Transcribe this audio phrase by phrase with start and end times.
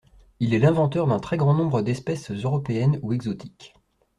[0.39, 3.75] Il est l'inventeur d'un très grand nombre d'espèces européennes ou exotiques.